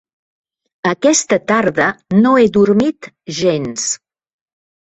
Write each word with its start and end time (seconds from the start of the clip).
Aquesta 0.91 1.39
tarda 1.51 1.89
no 2.23 2.33
he 2.39 2.49
dormit 2.57 3.11
gens. 3.43 3.87